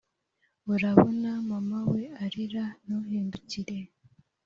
urabona 0.73 1.29
mama 1.49 1.79
we 1.91 2.03
arira 2.23 2.65
ntuhindukire 2.83 3.77